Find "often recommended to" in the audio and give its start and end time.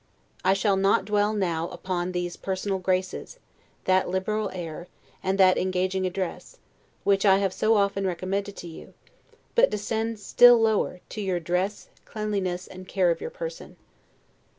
7.75-8.67